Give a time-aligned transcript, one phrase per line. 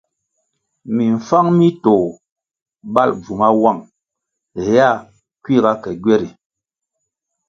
[0.95, 2.07] Mimfáng mi tôh
[2.93, 3.81] bal bvu mawuang
[4.65, 4.89] héa
[5.43, 6.29] kuiga ke gyweri.